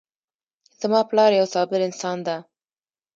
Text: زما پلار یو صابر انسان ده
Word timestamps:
زما 0.81 1.01
پلار 1.09 1.31
یو 1.39 1.47
صابر 1.53 1.79
انسان 1.87 2.17
ده 2.27 2.35